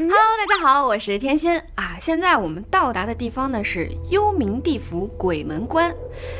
[0.00, 1.98] Hello，大家好，我是天心啊。
[2.00, 5.94] 现在我们到达的地方呢是幽冥地府鬼门关。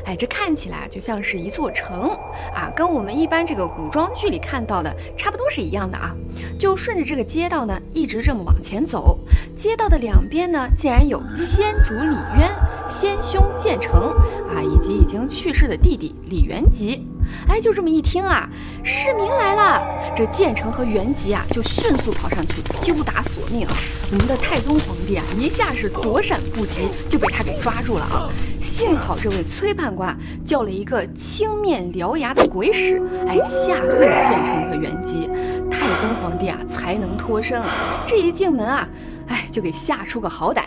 [0.07, 2.09] 哎，这看起来就像是一座城
[2.55, 6.17] 啊，跟我们一般这个古装剧里看到的差不多是一样的啊。
[6.59, 9.19] 就顺着这个街道呢，一直这么往前走，
[9.59, 12.51] 街道的两边呢，竟然有先主李渊、
[12.89, 14.09] 先兄建成
[14.49, 17.07] 啊，以及已经去世的弟弟李元吉。
[17.49, 18.49] 哎，就这么一听啊，
[18.85, 19.83] 市民来了！
[20.17, 23.75] 这建成和元吉啊，就迅速跑上去揪打索命啊。
[24.13, 28.29] 我们的太宗皇帝啊，一下是躲闪不及，就被他给抓住了啊。
[28.61, 35.29] 幸好这位崔判官叫了一个青面獠牙的鬼使，哎，吓退了建成和元吉。
[35.71, 37.63] 太宗皇帝啊，才能脱身。
[38.07, 38.89] 这一进门啊，
[39.29, 40.63] 哎，就给吓出个好歹。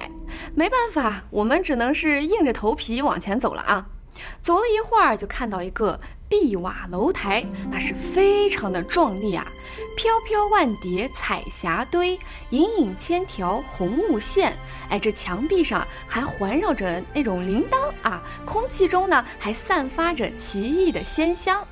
[0.55, 3.85] 没办法，我们只能是硬着头皮往前走了啊。
[4.41, 5.99] 走了一会儿，就看到一个。
[6.33, 9.45] 碧瓦楼台，那是非常的壮丽啊！
[9.95, 12.17] 飘飘万叠彩霞堆，
[12.49, 14.57] 隐隐千条红雾线。
[14.89, 21.63] 哎，这墙壁上还环绕着那种铃铛啊，空气中呢还散发着奇异的仙香。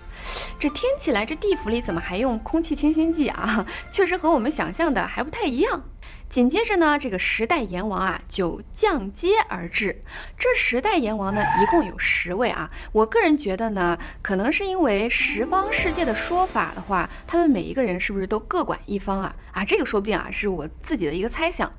[0.60, 3.66] 这听起来，这地府里怎么还用空气清新剂啊？
[3.92, 5.84] 确实和我们想象的还不太一样。
[6.32, 10.02] 紧接着呢，这个十代阎王啊就降阶而至。
[10.38, 12.72] 这十代阎王呢，一共有十位啊。
[12.94, 19.36] 我个人觉得呢，可能是因为十方世界的说法的话，他们每一个人是不是都各管一方啊？
[19.52, 21.70] 啊，这个说不定啊，是我自己的一个猜想。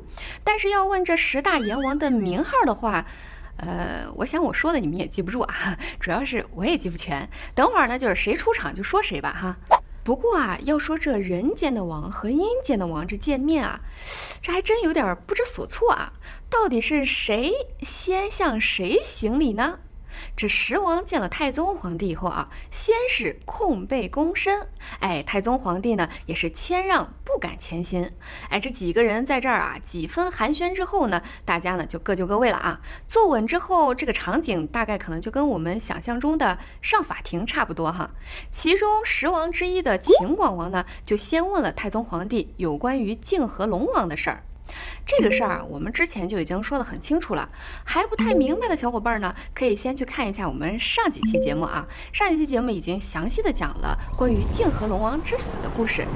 [0.44, 3.06] 但是要问这十大阎王的名号的话，
[3.56, 7.26] 呃，我想我说了你们也记不住啊， 主要是我也记不全。
[7.54, 9.80] 等会儿呢，就是谁出场就说谁吧哈。
[10.04, 13.80] 不过啊，要说这人间的王和阴间的王这见面啊，
[14.40, 16.12] 这还真有点不知所措啊。
[16.50, 19.78] 到底是谁先向谁行礼呢？
[20.34, 24.66] 这十王见了太宗皇帝以后啊，先是空背躬身，
[24.98, 28.10] 哎，太宗皇帝呢也是谦让，不敢前心。
[28.48, 32.80] 哎，这几个人在这儿啊，几分寒暄之后呢，大家呢就各就各位了啊。
[33.06, 38.10] 坐稳之后，这个场景大概可能就跟我们想象中的上法庭差不多哈。
[38.50, 44.42] 其中十王之一的秦广王呢，就先问了太宗皇帝有关于泾河龙王的事儿。
[45.04, 47.48] 这个事儿我们之前就已经说得很清楚了，
[47.84, 51.86] 还不太明白的小伙伴呢，可以先去看一下我们上几期节目啊。
[52.12, 56.06] 上几期节目已经详细的讲了关于泾河龙王之死的故事。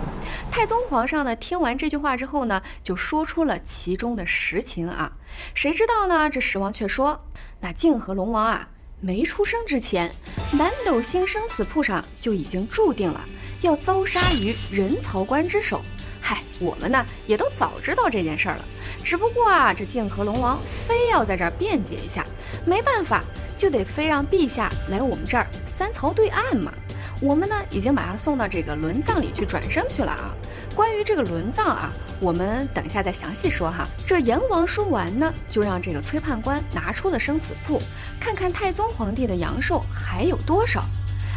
[0.50, 5.12] 太宗皇上呢，听完这句话之后呢，就说出了其中的实情啊。
[5.54, 6.30] 谁知道呢？
[6.30, 7.26] 这十王却说，
[7.60, 8.68] 那泾河龙王啊，
[9.00, 10.10] 没出生之前，
[10.52, 13.20] 南斗星生死簿上就已经注定了
[13.60, 15.82] 要遭杀于人曹关之手。
[16.28, 18.64] 嗨，我们呢也都早知道这件事儿了，
[19.04, 22.26] 只不过啊，这泾河龙王非要在这儿辩解一下，
[22.64, 23.22] 没办法，
[23.56, 26.72] 就得非让陛下来我们这儿三曹对岸嘛。
[27.20, 30.34] 我们呢已经把他送到这个轮葬里去转生去了啊。
[30.74, 33.86] 关于这个轮葬啊，我们等一下再详细说哈。
[34.04, 37.80] 这阎王说完呢，就让这个崔判官拿出了生死簿，
[38.18, 40.82] 看看太宗皇帝的阳寿还有多少。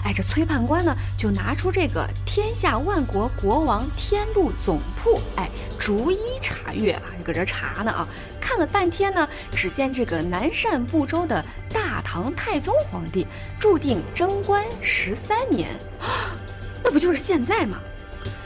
[0.03, 8.07] 哎，这崔判官呢，就拿出这个天下万国国王天禄总铺，哎，逐一查阅啊，搁这查呢啊，
[8.39, 13.27] 看了半天呢，只见这个南赡部洲的大唐太宗皇帝
[13.59, 15.69] 注定贞观十三年，
[16.83, 17.77] 那不就是现在吗？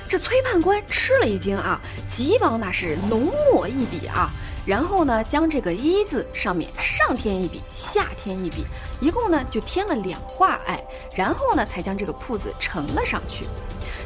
[0.09, 4.29] 这崔判官吃了一惊啊，急忙那是浓墨一笔啊。
[4.65, 8.65] 然后呢，将这个“一”字上面上添一笔，下添一笔，
[9.01, 10.81] 一共呢就添了两画，哎，
[11.15, 13.45] 然后呢才将这个铺子呈了上去。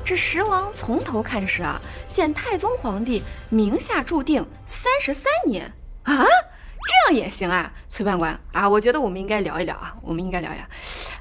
[0.03, 5.71] 这十王从头看时啊，见太宗皇帝名下注定三十三年
[6.03, 10.65] 啊，这样也行啊，崔判官啊，我觉得我们应该聊一聊啊，我们应该聊一聊。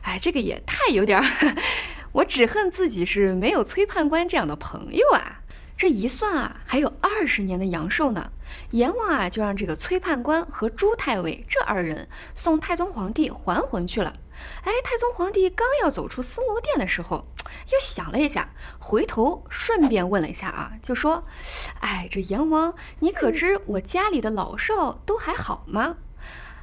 [0.02, 1.22] 哎，这个也太有点，
[2.12, 5.40] 我只恨自己是没有崔判官这样的朋友啊。
[5.76, 8.32] 这一算啊，还有二十年的阳寿呢。
[8.70, 14.16] 阎王啊，就让这个崔判官和朱太尉这二人送太宗皇帝还魂去了。
[14.64, 17.26] 哎，太宗皇帝刚要走出司罗殿的时候，
[17.72, 18.48] 又想了一下，
[18.78, 21.24] 回头顺便问了一下啊，就说
[21.80, 25.96] ：“哎，这阎王，你可知我家里的老少都还好吗？”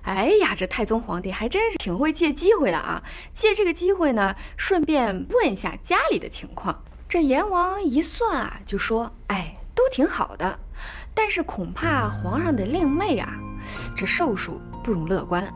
[0.02, 3.04] 哎呀，这太宗皇帝还真是挺会借机会的啊！
[3.32, 6.84] 借这个机会呢，顺便问一下家里的情况。
[7.13, 10.60] 这阎王一算啊，就说：“哎，都挺好的，
[11.13, 13.36] 但是恐怕皇上的令妹啊，
[13.95, 15.48] 这寿数不容乐观。”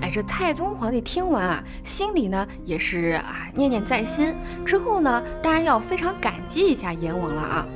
[0.00, 4.34] 哎，这太宗皇帝听完啊，心里呢也是啊念念在心。
[4.64, 7.66] 之后呢，当然要非常感激一下阎王了啊。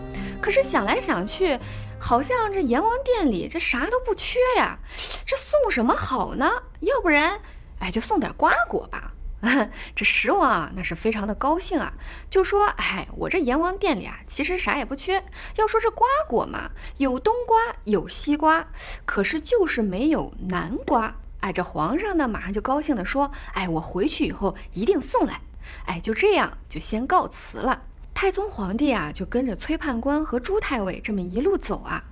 [0.41, 1.59] 可是想来想去，
[2.01, 4.79] 好像这阎王殿里这啥都不缺呀，
[5.27, 6.51] 这送什么好呢？
[6.81, 7.39] 要不然，
[7.81, 9.13] 哎，就送点瓜果吧。
[9.95, 11.93] 这石王啊，那是非常的高兴啊，
[12.31, 15.23] 就说：“哎，我这阎王殿里啊，其实啥也不缺。
[15.57, 18.67] 要说这瓜果嘛，有冬瓜，有西瓜，
[19.05, 25.41] 可是就是没有南瓜。”哎，这皇上呢，马上就高兴地说：“哎，我回去以后一定送来。”
[25.87, 27.83] 哎，就这样，就先告辞了。
[28.15, 32.03] 太宗皇帝啊，就跟着崔判官和朱太尉这么一路走啊。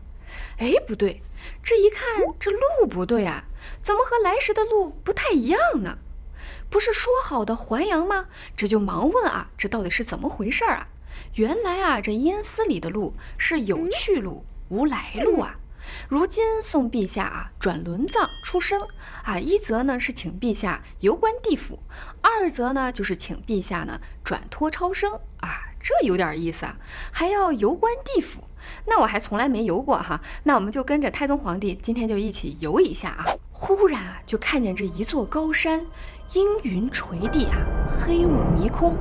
[0.59, 1.23] 哎，不对，
[1.63, 3.45] 这一看这路不对啊，
[3.81, 5.99] 怎么和来时的路不太一样呢？
[6.75, 8.27] 不是说好的还阳吗？
[8.57, 10.89] 这就忙问啊，这到底是怎么回事啊？
[11.35, 15.55] 原来啊，这阴司里的路是有去路无来路啊。
[16.09, 18.81] 如今送陛下啊转轮藏出生
[19.23, 21.79] 啊，一则呢是请陛下游观地府，
[22.21, 25.13] 二则呢就是请陛下呢转托超生
[25.43, 26.77] 啊，这有点意思啊，
[27.13, 28.43] 还要游观地府，
[28.87, 33.25] 那我还从来没游过哈，那我们就跟着太宗皇帝今天就一起游一下啊。
[33.57, 35.87] 忽然啊就看见这一座高山，
[36.33, 38.97] 阴云垂地啊，黑雾迷空，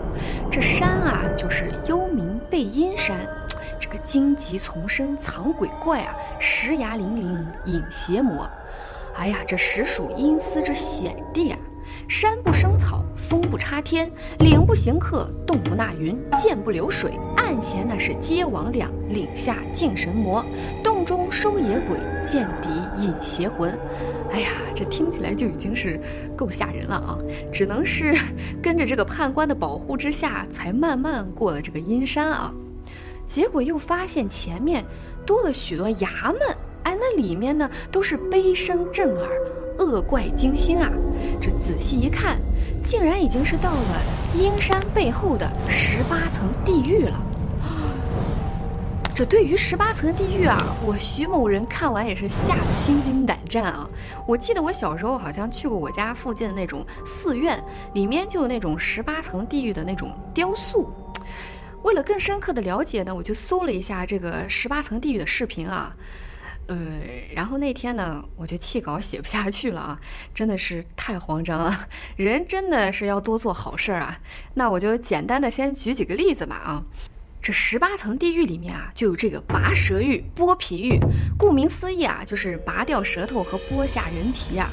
[0.51, 3.27] 这山啊就是幽冥背阴山。
[3.79, 8.47] 这个荆棘丛生藏鬼怪啊，石崖嶙嶙引邪魔。
[9.15, 11.57] 哎呀，这实属阴司之险地啊！
[12.07, 17.13] 山不生草，风不插天，岭不行客，洞不纳云，涧不流水。
[17.37, 20.43] 岸前那是接魍魉，岭下敬神魔。
[20.83, 22.69] 洞中收野鬼，涧底
[22.99, 23.77] 引邪魂。
[24.31, 25.99] 哎呀，这听起来就已经是
[26.35, 27.17] 够吓人了啊！
[27.51, 28.15] 只能是
[28.61, 32.53] 跟着这个判官的保护之下，才慢慢过了这个阴山啊。
[33.27, 34.83] 结果又发现前面
[35.25, 36.39] 多了许多衙门，
[36.83, 39.29] 哎，那里面呢都是悲声震耳，
[39.79, 40.91] 恶怪惊心啊！
[41.43, 42.37] 这仔细一看，
[42.85, 44.01] 竟然已经是到了
[44.33, 47.21] 阴山背后的十八层地狱了。
[49.13, 53.87] 这对于十八层地狱啊，我徐某人看完也是吓得心惊胆战啊！
[54.25, 57.61] 我记得我小时候好像去过我家附近的那种寺院，
[57.93, 60.89] 里面就有那种十八层地狱的那种雕塑。
[61.83, 65.91] 为了更深刻的了解呢，我就搜了一下这个十八层地狱的视频啊，
[66.67, 66.77] 呃，
[67.33, 69.99] 然后那天呢，我就弃稿写不下去了啊，
[70.33, 71.87] 真的是太慌张了。
[72.15, 74.17] 人真的是要多做好事儿啊。
[74.53, 76.83] 那我就简单的先举几个例子吧啊。
[77.41, 80.97] 这十八层地狱里面啊，就有这个拔舌狱、剥皮狱。
[81.37, 84.69] 顾名思义啊，就是拔掉舌头和剥下人皮啊。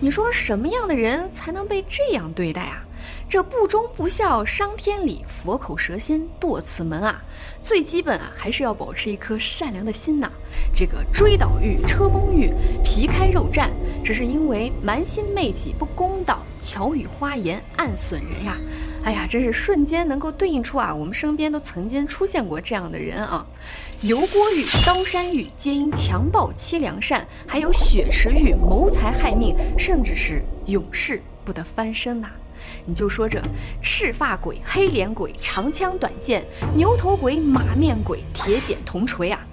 [0.00, 2.82] 你说什么样的人才能被这样对待啊？
[3.28, 7.22] 这不忠不孝伤天理，佛口蛇心堕此门啊！
[7.62, 10.30] 最基本啊，还是要保持一颗善良的心呐。
[10.72, 12.52] 这个追倒狱、车崩欲、
[12.84, 13.68] 皮开肉绽，
[14.04, 18.56] 只是因为蛮心媚己、不公道、巧语花言、暗损人呀！
[19.02, 23.46] 哎呀，真是瞬间能够对应出啊，我们身边都曾经出现过这样的人啊！
[24.02, 32.28] 油锅狱、刀山狱，皆因强暴欺良善；还有血池狱，谋财害命，甚至是永世不得翻身呐！
[32.86, 33.40] 你就说这
[33.82, 36.44] 赤发鬼、黑脸鬼、长枪短剑、
[36.74, 39.43] 牛头鬼、马面鬼、铁剪铜锤啊！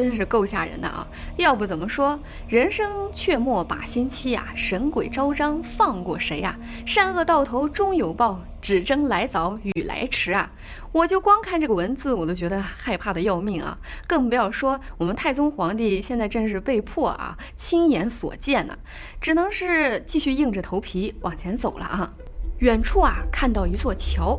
[0.00, 1.06] 真是够吓人的啊！
[1.36, 2.18] 要不怎么说
[2.48, 4.48] 人生却莫把心欺啊？
[4.56, 6.56] 神鬼招张，放过谁呀？
[6.86, 10.50] 善恶到头终有报，只争来早与来迟啊！
[10.90, 13.76] 我就光看这个文字，我都觉得害怕的要命啊！
[14.06, 18.78] 更不要说我们太宗皇帝现在正是被迫啊，亲眼所见呢，
[19.20, 22.10] 只能是继续硬着头皮往前走了啊！
[22.60, 24.38] 远处啊，看到一座桥，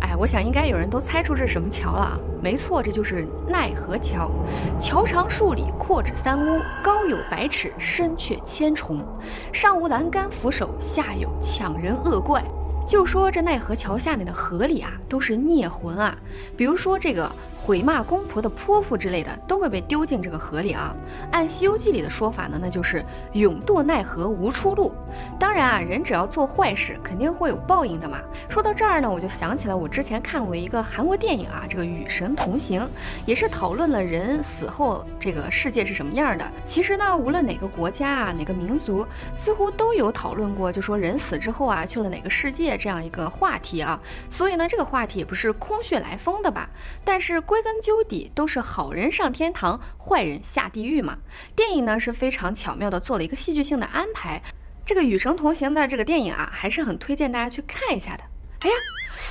[0.00, 2.18] 哎，我想应该有人都猜出这是什么桥了啊！
[2.42, 4.30] 没错，这就是奈何桥。
[4.78, 9.04] 桥长数里，阔指三屋，高有百尺，深却千重，
[9.52, 12.42] 上无栏杆扶手，下有抢人恶怪。
[12.86, 16.16] 就说这奈何桥下面的河里啊，都是孽魂啊，
[16.56, 17.30] 比如说这个。
[17.68, 20.96] 毁骂公婆的泼妇之类的都会被丢进这个河里啊。
[21.30, 24.94] 按《西游记》里的说法呢，那就是永堕奈何无出路。
[25.38, 28.22] 当然啊，人只要做坏事，肯定会有报应的嘛。
[28.48, 32.80] 说到这儿呢，我就想起了我之前看过一个韩国电影啊，这个《与神同行》，
[33.26, 36.50] 也是讨论了人死后这个世界是什么样的。
[36.64, 39.06] 其实呢，无论哪个国家啊，哪个民族，
[39.36, 44.00] 似乎都有讨论过，就说人死之后啊，去了哪个世界这样一个话题啊。
[44.30, 46.66] 所以呢，这个话题也不是空穴来风的吧？
[47.04, 47.57] 但是归。
[47.58, 51.18] 归根究底都是好人上天堂，坏人下地狱嘛。
[51.56, 54.40] 电影呢是非常巧妙的做了一个戏剧性的安排。
[54.86, 58.22] 这个与神同行的这个电影啊，还是很推荐大家去看一下的。
[58.60, 58.76] 哎呀，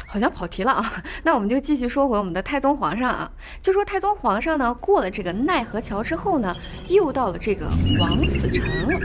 [0.08, 1.02] 好像跑题了啊。
[1.24, 3.32] 那我们就继续说回我们的太宗皇上啊。
[3.62, 6.54] 就说太宗皇上呢，过了这个奈何桥之后呢，
[6.90, 7.66] 又到了这个
[7.98, 8.68] 枉死城。
[8.90, 9.00] 哎，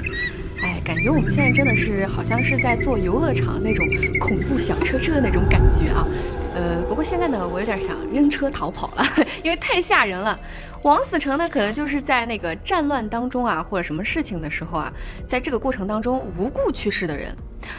[0.84, 3.86] 感觉我们现在真的是好像是在坐游乐场那种
[4.20, 6.06] 恐怖小车车的那种感觉啊。
[6.54, 9.04] 呃，不过现在呢，我有点想扔车逃跑了，
[9.42, 10.38] 因为太吓人了。
[10.82, 14.92] 王死成呢，可能就是在那个战乱当中啊，或者什么事情的时候啊，
[15.26, 17.34] 在这个过程当中无故去世的人。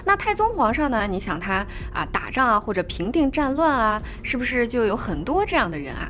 [0.05, 6.09] 那太宗皇上呢，你想他啊，打仗啊，或者平定战乱啊，是不是就有很多这样的人啊？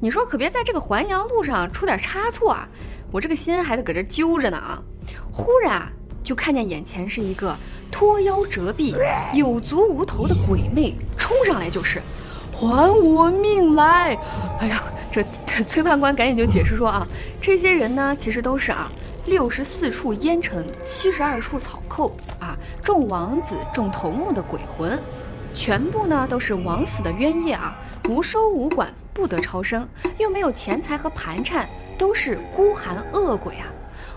[0.00, 2.68] 你说可别在这个还阳路上出点差错啊！
[3.12, 4.82] 我这个心还得搁这揪着呢啊！
[5.32, 5.90] 忽然，
[6.24, 7.54] 就看见眼前是一个
[7.92, 8.96] 脱腰折臂、
[9.34, 12.00] 有足无头的鬼魅，冲上来就是，
[12.50, 14.18] 还我命来！
[14.58, 15.22] 哎呀，这
[15.64, 17.06] 崔判官赶紧就解释说啊，
[17.40, 18.90] 这些人呢，其实都是啊，
[19.26, 24.98] 六十四处烟尘，七十二处草寇啊，众王子、众头目的鬼魂，
[25.54, 27.76] 全部呢都是枉死的冤业啊，
[28.08, 28.92] 无收无管。
[29.12, 29.88] 不得超生，
[30.18, 33.66] 又没有钱财和盘缠，都是孤寒恶鬼啊！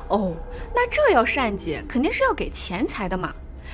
[0.09, 0.35] 哦，
[0.73, 3.33] 那这要善解，肯定是要给钱财的嘛。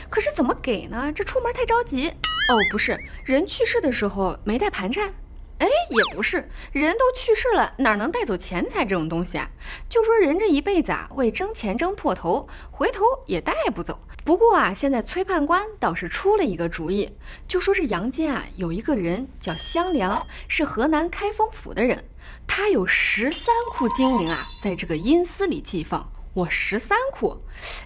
[0.09, 1.11] 可是怎么给呢？
[1.13, 2.09] 这出门太着急。
[2.09, 5.13] 哦，不是，人去世的时候没带盘缠。
[5.59, 9.49] 哎，也不是，人都去世了，哪能带走钱财这种东西啊？
[9.87, 13.97] 就说人这一辈子啊，为争钱争破头，回头也带不走。
[14.25, 17.15] 不过啊，现在崔判官倒是出了一个主意，
[17.47, 22.03] 就说这阳间啊有一个人叫香良，是河南开封府的人，
[22.45, 26.11] 他有十三库金银啊，在这个阴司里寄放。
[26.35, 27.37] 我十三库，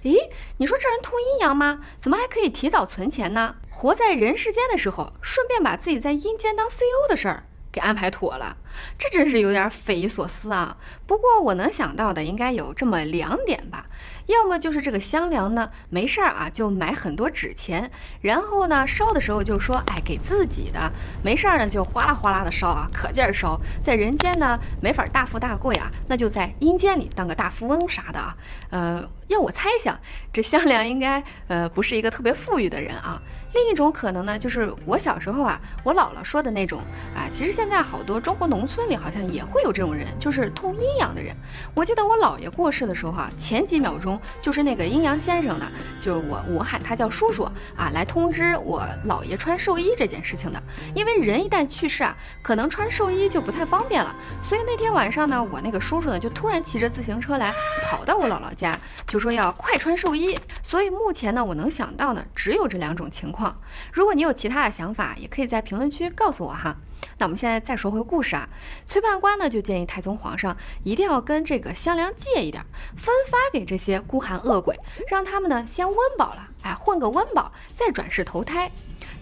[0.04, 1.82] 诶，你说这人通阴阳吗？
[2.00, 3.56] 怎么还可以提早存钱呢？
[3.70, 7.44] 活在人世间的时候，顺便把自己在阴间当 CEO 的事儿。
[7.78, 8.58] 给安排妥了，
[8.98, 10.76] 这真是有点匪夷所思啊！
[11.06, 13.86] 不过我能想到的应该有这么两点吧。
[14.26, 17.90] 要么就是这个香良呢，没事儿啊，就买很多纸钱，
[18.22, 20.92] 然后呢烧的时候就说，哎，给自己的，
[21.24, 23.56] 没事儿呢就哗啦哗啦的烧啊，可劲儿烧。
[23.80, 28.36] 在人间呢没法大富大贵啊，那就在阴间里当个大富翁啥的啊。
[28.72, 29.98] 呃，要我猜想，
[30.34, 33.22] 这香良应该呃不是一个特别富裕的人啊。
[33.58, 36.80] 另一种可能呢，就是我小时候啊，我姥姥说的那种
[37.16, 41.36] 啊，其实现在好多中国农村里好像也会有这种人，就是通阴阳的人。
[41.74, 44.20] 我记得我姥爷过世的时候哈，前几秒钟。
[44.42, 45.66] 就是那个阴阳先生呢，
[46.00, 47.44] 就是我我喊他叫叔叔
[47.76, 50.62] 啊，来通知我姥爷穿寿衣这件事情的。
[50.94, 54.16] 因为人一旦去世啊，可能穿寿衣就不太方便了。
[54.40, 57.52] 所以那天晚上呢，我那个叔叔呢就突然骑着自行车来，
[57.90, 60.38] 跑到我姥姥家，就说要快穿寿衣。
[60.62, 63.47] 所以目前呢，我能想到呢，只有这两种情况。
[63.92, 66.76] 如果你有其他的想法，也可以在评论区告诉我哈。
[67.20, 68.48] 那我们现在再说回故事啊，
[68.86, 72.64] 崔判官呢就建议太宗皇上一定要跟这个香良借一点，
[72.96, 74.76] 分发给这些孤寒恶鬼，
[75.10, 78.70] 让他们呢先温饱了，哎，混个温饱，再转世投胎。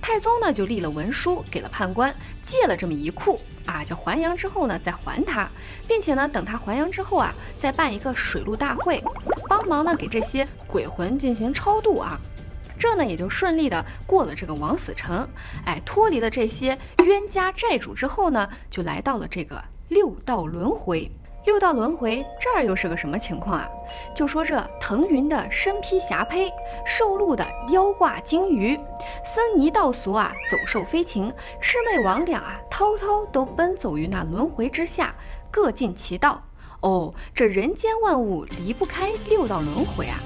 [0.02, 2.14] 太宗呢就立了文书给了判官，
[2.44, 5.50] 借了这么一库啊，就还阳之后呢再还他，
[5.88, 9.02] 并且呢等他还阳之后啊，再办一个水陆大会，
[9.48, 12.20] 帮忙呢给这些鬼魂进行超度啊。
[12.78, 15.28] 这呢也就顺利的过了这个枉死城，
[15.66, 21.10] 哎，脱离了这些冤家债主之后呢，就来到了这个六道轮回。
[21.46, 23.70] 六道轮回这儿又是个什么情况啊？
[24.16, 26.52] 就说这腾云的身披霞帔，
[26.88, 28.76] 受禄的腰挂金鱼，
[29.24, 35.14] 僧尼道俗啊，走兽飞禽，魑魅魍魉啊，滔滔都奔走于那轮回之下，
[35.52, 36.42] 各尽其道。
[36.82, 40.18] 哦，这人间万物离不开六道轮回啊。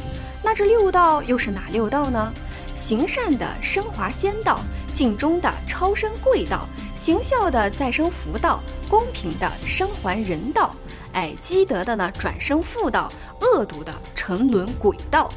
[0.43, 2.33] 那这六道又是哪六道呢？
[2.75, 4.59] 行善的升华仙道，
[4.93, 6.65] 尽忠的超生贵道，
[6.95, 10.73] 行孝的再生福道，公平的生还人道，
[11.11, 15.29] 哎，积德的呢转生富道，恶毒的沉沦鬼道。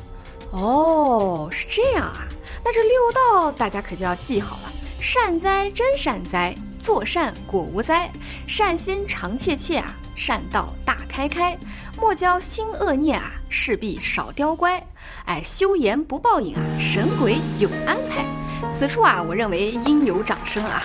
[0.52, 2.28] 哦，是这样啊。
[2.64, 8.09] 那这六道大家可就要记好了：善哉真善哉，做善果无灾，
[8.47, 11.57] 善心常切切啊，善道大开开，
[12.00, 13.33] 莫教心恶念啊。
[13.50, 14.83] 势必少刁乖，
[15.26, 18.25] 哎，修言不报应啊，神鬼有安排。
[18.73, 20.83] 此处啊，我认为应有掌声啊。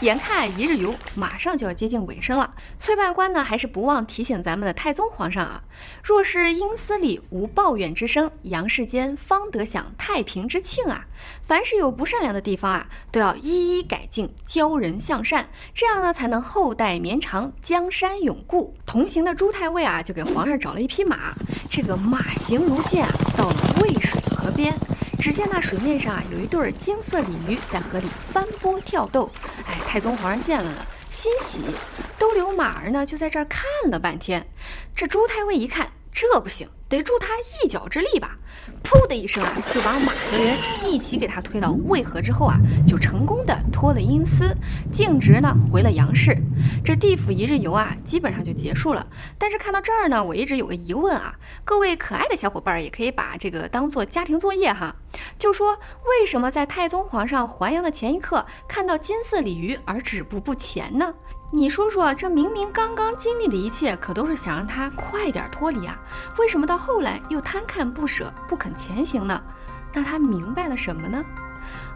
[0.00, 5.62] 眼看一日游马上就要接近尾声了，崔判官呢还是不忘提醒咱们的太宗皇上啊：
[6.02, 11.04] 若是阴司里无抱怨之声，阳世间方得享太平之庆啊！
[11.42, 18.74] 凡是有不善良的地方啊，都要一一改进，教人向善，这样呢才能后代绵长，江山永固。
[18.86, 21.34] 同行的朱太尉啊，就给皇上找了一匹马，
[21.68, 24.74] 这个马行如箭啊，到了渭水河边。
[25.20, 29.30] 只见那水面上啊，有一对金色鲤鱼在河里翻波跳动。
[29.66, 31.62] 哎，太宗皇上见了呢，欣喜，
[32.18, 34.46] 都留马儿呢，就在这儿看了半天。
[34.96, 38.36] 这朱太尉一看，这不行，得助他一脚之力吧！
[38.82, 44.52] 噗的一声啊，就把马和人一起给他推到渭河之后啊，就成功的脱了阴司，
[44.90, 46.36] 径直呢回了杨氏。
[46.84, 49.06] 这地府一日游啊，基本上就结束了。
[49.38, 51.32] 但是看到这儿呢，我一直有个疑问啊，
[51.64, 54.96] 各位可爱的小伙伴也可以把这个当做家庭作业哈，
[55.38, 61.14] 就说为什么在太宗皇上还阳的前一刻看到金色鲤鱼而止步不前呢？
[61.52, 65.98] 你说说，这明明刚刚经历的一切，可都是想让他快点脱离啊，
[66.38, 69.40] 为什么到后来又贪看不舍，不肯前行呢？
[69.92, 71.22] 那他明白了什么呢？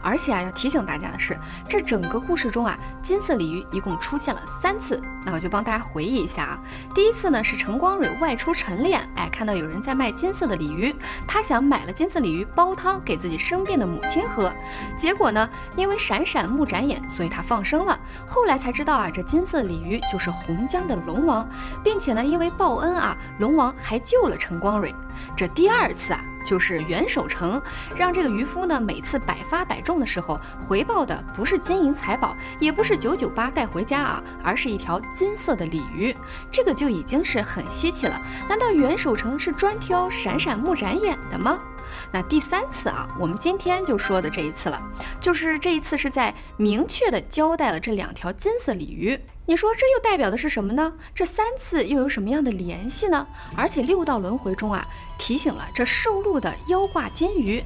[0.05, 5.01] 而且啊，要提醒大家的是，这整个故事中啊，金色鲤鱼一共出现了三次。
[5.25, 6.61] 那我就帮大家回忆一下啊。
[6.95, 10.95] 第一次呢是陈光蕊外出晨练，哎，看到有人在卖金色的鲤鱼，
[11.27, 14.53] 他想买了金色鲤鱼煲汤给自己生病的母亲喝。
[14.97, 17.99] 结果呢，因为闪闪目眨眼，所以他放生了。
[18.27, 21.49] 后来才知道啊，这金色鲤鱼就是洪江的龙王，
[21.83, 24.95] 并且呢，因为报恩啊，龙王还救了陈光蕊。
[25.35, 26.23] 这第二次啊。
[26.45, 27.61] 就是袁守诚
[27.97, 36.15] 让这个渔夫呢，每次百发百中的时候，回报的不是金银财宝，也不是九九八带回家啊，而是一条金色的鲤鱼，
[36.51, 38.21] 这个就已经是很稀奇了。
[38.49, 41.59] 难道袁守诚是专挑闪闪目眨眼的吗？
[42.11, 44.81] 那第三次啊，我们今天就说的这一次了，
[45.21, 49.19] 就是这一次是在明确的交代了这两条金色鲤鱼。
[49.47, 50.91] 你说这又代表的是什么呢？
[51.15, 53.27] 这三次又有什么样的联系呢？
[53.55, 54.87] 而且六道轮回中啊，
[55.19, 57.63] 提醒了这受禄的腰挂金鱼，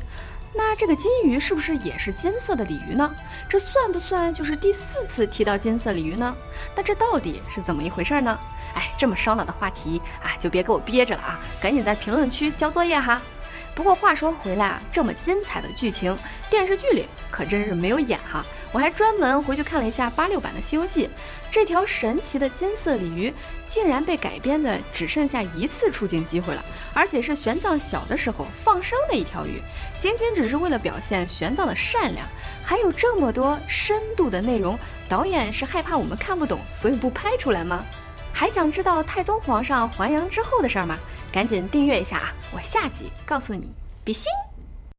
[0.54, 3.14] 那这个金鱼是不是也是金色的鲤鱼呢？
[3.48, 6.34] 这算不算就是第四次提到金色鲤鱼呢？
[6.74, 8.36] 那这到底是怎么一回事呢？
[8.74, 13.22] 哎，这么烧脑的话题啊，就别给我憋着了啊，赶紧在评论区交作业哈。
[13.78, 16.18] 不过话说回来啊，这么精彩的剧情，
[16.50, 18.44] 电视剧里可真是没有演哈。
[18.72, 21.06] 我还专门回去看了一下八六版的《西游记》，
[21.48, 23.32] 这条神奇的金色鲤鱼
[23.68, 29.62] 竟然被改编的只剩下一次出镜机会了，而且是玄奘小的时候放生的一条鱼，
[30.00, 32.26] 仅仅只是为了表现玄奘的善良。
[32.64, 34.76] 还有这么多深度的内容，
[35.08, 37.84] 导演是害怕我们看不懂，所以不拍出来吗？
[38.32, 40.96] 还想知道太宗皇上还阳之后的事儿吗？
[41.32, 42.32] 赶紧订阅一下啊！
[42.52, 43.72] 我下集告诉你，
[44.04, 44.24] 比心。